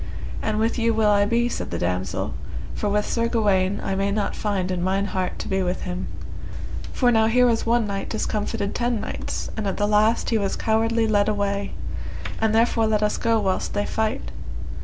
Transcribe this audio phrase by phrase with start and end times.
[0.41, 2.33] And with you will I be, said the damosel,
[2.73, 6.07] for with Sir Gawaine I may not find in mine heart to be with him;
[6.91, 10.55] for now here was one knight discomfited ten knights, and at the last he was
[10.55, 11.73] cowardly led away;
[12.39, 14.31] and therefore let us two go whilst they fight.